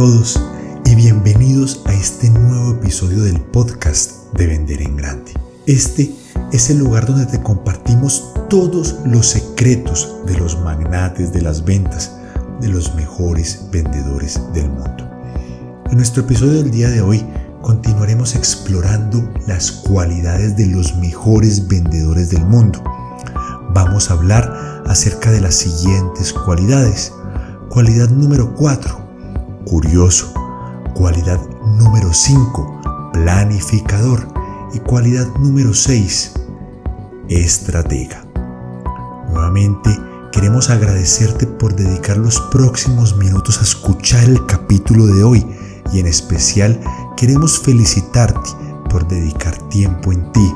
[0.00, 0.42] todos
[0.86, 5.34] y bienvenidos a este nuevo episodio del podcast de Vender en Grande.
[5.66, 6.10] Este
[6.52, 12.16] es el lugar donde te compartimos todos los secretos de los magnates de las ventas,
[12.62, 15.06] de los mejores vendedores del mundo.
[15.90, 17.22] En nuestro episodio del día de hoy
[17.60, 22.82] continuaremos explorando las cualidades de los mejores vendedores del mundo.
[23.74, 27.12] Vamos a hablar acerca de las siguientes cualidades.
[27.68, 29.09] Cualidad número 4,
[29.64, 30.32] curioso.
[30.94, 31.40] Cualidad
[31.78, 34.26] número 5, planificador.
[34.72, 36.32] Y cualidad número 6,
[37.28, 38.24] estratega.
[39.32, 39.90] Nuevamente,
[40.32, 45.46] queremos agradecerte por dedicar los próximos minutos a escuchar el capítulo de hoy
[45.92, 46.80] y en especial
[47.16, 48.50] queremos felicitarte
[48.88, 50.54] por dedicar tiempo en ti,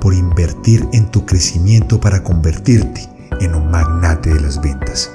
[0.00, 3.08] por invertir en tu crecimiento para convertirte
[3.40, 5.10] en un magnate de las ventas.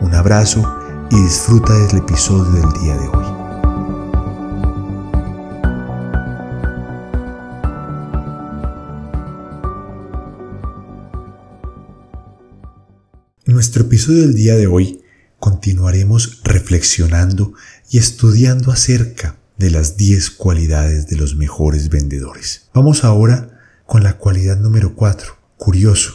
[0.00, 0.62] Un abrazo
[1.10, 3.26] y disfruta del episodio del día de hoy.
[13.46, 15.02] En nuestro episodio del día de hoy
[15.38, 17.54] continuaremos reflexionando
[17.90, 22.68] y estudiando acerca de las 10 cualidades de los mejores vendedores.
[22.74, 26.14] Vamos ahora con la cualidad número 4, curioso.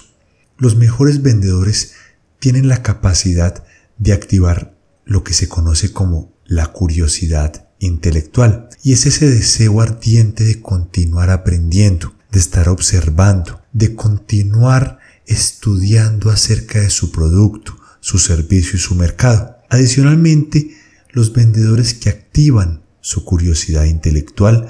[0.57, 1.93] Los mejores vendedores
[2.39, 3.63] tienen la capacidad
[3.97, 4.72] de activar
[5.05, 11.29] lo que se conoce como la curiosidad intelectual y es ese deseo ardiente de continuar
[11.29, 18.95] aprendiendo, de estar observando, de continuar estudiando acerca de su producto, su servicio y su
[18.95, 19.57] mercado.
[19.69, 20.75] Adicionalmente,
[21.11, 24.69] los vendedores que activan su curiosidad intelectual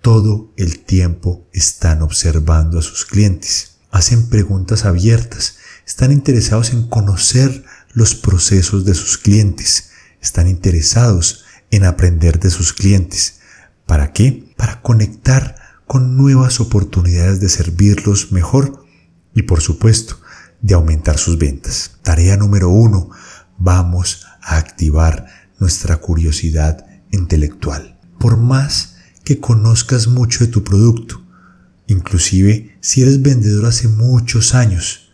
[0.00, 7.64] todo el tiempo están observando a sus clientes, hacen preguntas abiertas, están interesados en conocer
[7.94, 13.40] los procesos de sus clientes, están interesados en aprender de sus clientes.
[13.86, 14.52] ¿Para qué?
[14.56, 18.84] Para conectar con nuevas oportunidades de servirlos mejor
[19.34, 20.20] y por supuesto
[20.60, 21.98] de aumentar sus ventas.
[22.02, 23.10] Tarea número uno,
[23.58, 25.26] vamos a activar
[25.58, 27.98] nuestra curiosidad intelectual.
[28.18, 31.22] Por más que conozcas mucho de tu producto,
[31.86, 35.12] inclusive si eres vendedor hace muchos años,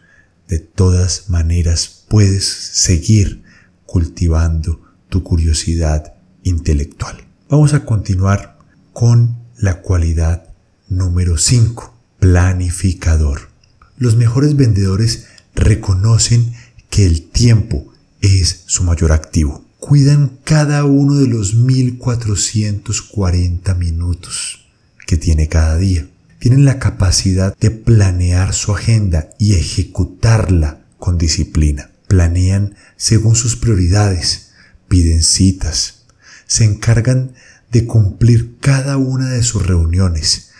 [0.48, 3.42] de todas maneras puedes seguir
[3.86, 6.12] cultivando tu curiosidad
[6.42, 7.24] intelectual.
[7.48, 8.58] Vamos a continuar
[8.92, 10.52] con la cualidad
[10.88, 13.50] número 5, planificador.
[13.96, 16.52] Los mejores vendedores reconocen
[16.90, 17.86] que el tiempo
[18.20, 19.64] es su mayor activo.
[19.78, 24.66] Cuidan cada uno de los 1440 minutos
[25.06, 26.08] que tiene cada día.
[26.40, 31.89] Tienen la capacidad de planear su agenda y ejecutarla con disciplina.
[32.10, 34.50] Planean según sus prioridades,
[34.88, 36.06] piden citas,
[36.48, 37.34] se encargan
[37.70, 40.50] de cumplir cada una de sus reuniones,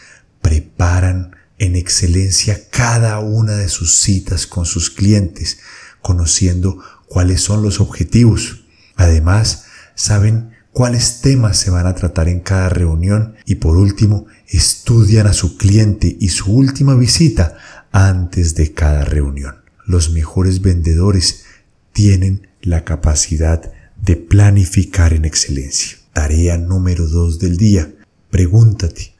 [0.43, 5.59] preparan en excelencia cada una de sus citas con sus clientes,
[6.03, 6.79] conociendo
[7.09, 8.67] cuáles son los objetivos.
[8.95, 9.65] Además,
[9.97, 15.33] saben cuáles temas se van a tratar en cada reunión y por último, estudian a
[15.33, 17.57] su cliente y su última visita
[17.91, 19.60] antes de cada reunión.
[19.91, 21.47] Los mejores vendedores
[21.93, 25.99] tienen la capacidad de planificar en excelencia.
[26.13, 27.93] Tarea número 2 del día.
[28.31, 29.15] Pregúntate,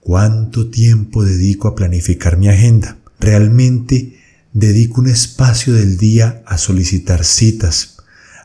[0.00, 2.96] ¿Cuánto tiempo dedico a planificar mi agenda?
[3.20, 4.18] ¿Realmente
[4.54, 7.96] dedico un espacio del día a solicitar citas,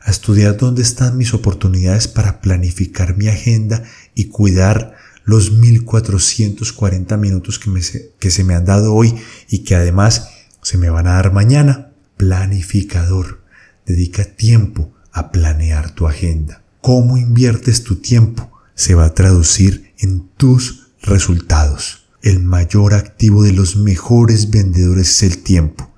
[0.04, 3.82] a estudiar dónde están mis oportunidades para planificar mi agenda
[4.14, 4.94] y cuidar
[5.24, 9.14] los 1440 minutos que, que se me han dado hoy
[9.48, 10.31] y que además
[10.62, 11.92] se me van a dar mañana?
[12.16, 13.42] Planificador.
[13.84, 16.62] Dedica tiempo a planear tu agenda.
[16.80, 18.50] ¿Cómo inviertes tu tiempo?
[18.74, 22.06] Se va a traducir en tus resultados.
[22.22, 25.92] El mayor activo de los mejores vendedores es el tiempo.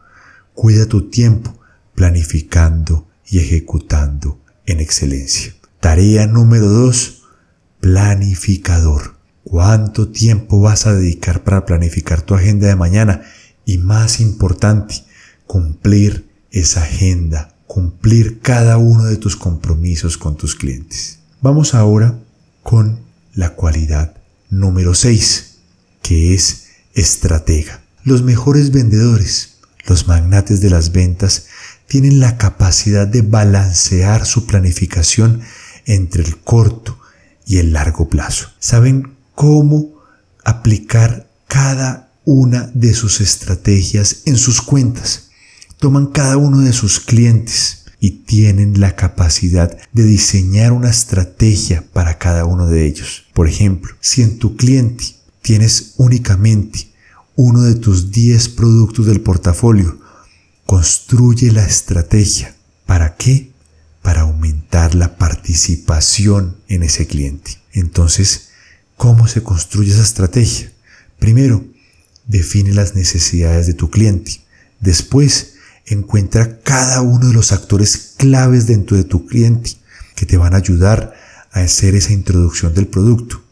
[0.55, 1.59] Cuida tu tiempo
[1.94, 5.55] planificando y ejecutando en excelencia.
[5.81, 7.23] Tarea número 2.
[7.81, 9.17] Planificador.
[9.43, 13.23] ¿Cuánto tiempo vas a dedicar para planificar tu agenda de mañana?
[13.64, 15.05] Y más importante,
[15.46, 21.19] cumplir esa agenda, cumplir cada uno de tus compromisos con tus clientes.
[21.40, 22.19] Vamos ahora
[22.62, 23.00] con
[23.34, 24.16] la cualidad
[24.50, 25.56] número 6,
[26.02, 27.82] que es estratega.
[28.05, 29.56] Los mejores vendedores,
[29.87, 31.46] los magnates de las ventas,
[31.87, 35.40] tienen la capacidad de balancear su planificación
[35.87, 36.99] entre el corto
[37.46, 38.49] y el largo plazo.
[38.58, 39.94] Saben cómo
[40.44, 45.31] aplicar cada una de sus estrategias en sus cuentas.
[45.79, 52.19] Toman cada uno de sus clientes y tienen la capacidad de diseñar una estrategia para
[52.19, 53.25] cada uno de ellos.
[53.32, 55.05] Por ejemplo, si en tu cliente
[55.43, 56.91] tienes únicamente
[57.37, 59.99] uno de tus 10 productos del portafolio,
[60.67, 62.55] construye la estrategia.
[62.87, 63.53] ¿Para qué?
[64.03, 67.53] Para aumentar la participación en ese cliente.
[67.73, 68.49] Entonces,
[68.97, 70.71] ¿cómo se construye esa estrategia?
[71.19, 71.65] Primero,
[72.26, 74.41] define las necesidades de tu cliente.
[74.81, 75.55] Después,
[75.87, 79.73] encuentra cada uno de los actores claves dentro de tu cliente
[80.15, 81.15] que te van a ayudar
[81.53, 83.43] a hacer esa introducción del producto.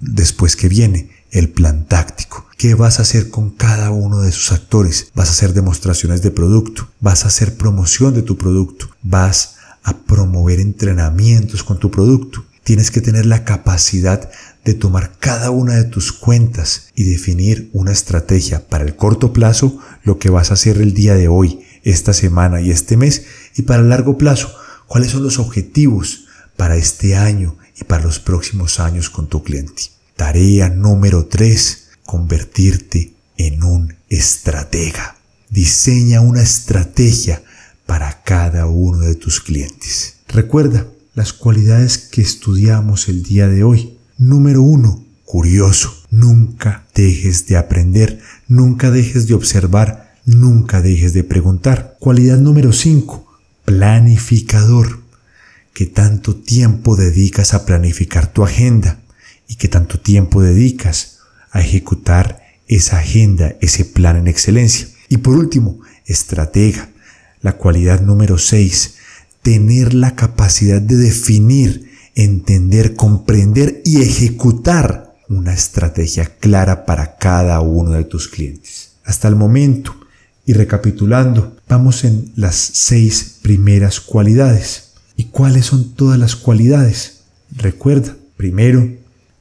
[0.00, 2.46] Después que viene el plan táctico.
[2.58, 5.10] ¿Qué vas a hacer con cada uno de esos actores?
[5.14, 6.88] ¿Vas a hacer demostraciones de producto?
[7.00, 8.90] ¿Vas a hacer promoción de tu producto?
[9.02, 12.44] ¿Vas a promover entrenamientos con tu producto?
[12.64, 14.30] Tienes que tener la capacidad
[14.64, 19.78] de tomar cada una de tus cuentas y definir una estrategia para el corto plazo,
[20.04, 23.24] lo que vas a hacer el día de hoy, esta semana y este mes,
[23.56, 24.54] y para el largo plazo,
[24.86, 26.26] cuáles son los objetivos
[26.56, 29.82] para este año y para los próximos años con tu cliente.
[30.16, 31.88] Tarea número 3.
[32.04, 35.16] Convertirte en un estratega.
[35.50, 37.42] Diseña una estrategia
[37.86, 40.16] para cada uno de tus clientes.
[40.28, 43.98] Recuerda las cualidades que estudiamos el día de hoy.
[44.18, 45.04] Número 1.
[45.24, 45.94] Curioso.
[46.10, 51.96] Nunca dejes de aprender, nunca dejes de observar, nunca dejes de preguntar.
[51.98, 53.26] Cualidad número 5.
[53.64, 55.00] Planificador.
[55.72, 59.02] ¿Qué tanto tiempo dedicas a planificar tu agenda?
[59.52, 61.18] y que tanto tiempo dedicas
[61.50, 64.88] a ejecutar esa agenda, ese plan en excelencia.
[65.10, 66.88] Y por último, estratega,
[67.42, 68.94] la cualidad número 6,
[69.42, 77.92] tener la capacidad de definir, entender, comprender y ejecutar una estrategia clara para cada uno
[77.92, 78.92] de tus clientes.
[79.04, 79.94] Hasta el momento,
[80.44, 84.90] y recapitulando, vamos en las seis primeras cualidades.
[85.16, 87.20] ¿Y cuáles son todas las cualidades?
[87.56, 88.88] Recuerda, primero,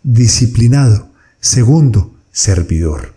[0.04, 1.10] disciplinado.
[1.40, 3.16] Segundo, servidor.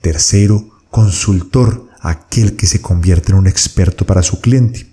[0.00, 4.86] Tercero, consultor, aquel que se convierte en un experto para su cliente.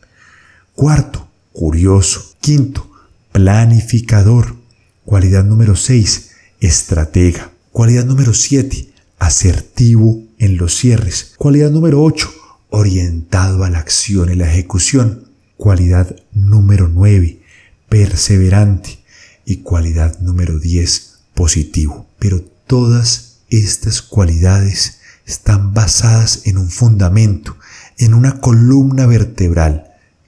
[0.75, 1.26] Cuarto,
[1.57, 2.36] curioso.
[2.39, 2.88] Quinto,
[3.31, 4.56] planificador.
[5.04, 7.51] Cualidad número seis, estratega.
[7.71, 11.33] Cualidad número siete, asertivo en los cierres.
[11.36, 12.31] Cualidad número ocho,
[12.69, 15.31] orientado a la acción y la ejecución.
[15.57, 17.42] Cualidad número nueve,
[17.89, 19.00] perseverante.
[19.44, 22.07] Y cualidad número diez, positivo.
[22.19, 27.57] Pero todas estas cualidades están basadas en un fundamento,
[27.98, 29.86] en una columna vertebral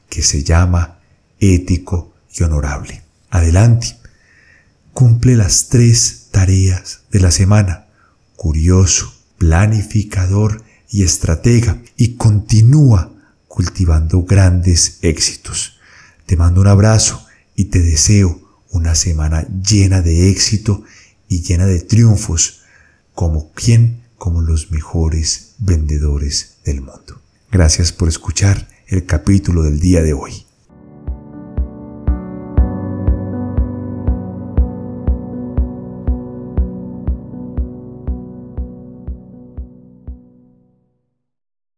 [0.09, 0.98] que se llama
[1.39, 3.03] ético y honorable.
[3.29, 3.95] Adelante,
[4.93, 7.87] cumple las tres tareas de la semana,
[8.35, 13.13] curioso, planificador y estratega, y continúa
[13.47, 15.79] cultivando grandes éxitos.
[16.25, 17.25] Te mando un abrazo
[17.55, 18.39] y te deseo
[18.71, 20.83] una semana llena de éxito
[21.27, 22.61] y llena de triunfos,
[23.13, 27.21] como quien, como los mejores vendedores del mundo.
[27.51, 30.45] Gracias por escuchar el capítulo del día de hoy.